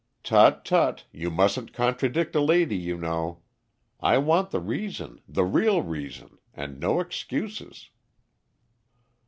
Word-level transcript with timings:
"Tut, 0.23 0.65
tut, 0.65 1.05
you 1.11 1.29
mustn't 1.29 1.73
contradict 1.73 2.35
a 2.35 2.41
lady, 2.41 2.75
you 2.75 2.97
know. 2.97 3.43
I 3.99 4.17
want 4.17 4.49
the 4.49 4.59
reason, 4.59 5.21
the 5.27 5.45
real 5.45 5.83
reason, 5.83 6.39
and 6.55 6.79
no 6.79 6.99
excuses." 6.99 7.91